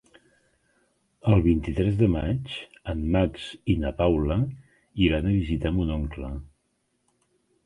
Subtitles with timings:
[1.33, 2.55] El vint-i-tres de maig
[2.93, 4.39] en Max i na Paula
[5.11, 6.33] iran a visitar mon oncle.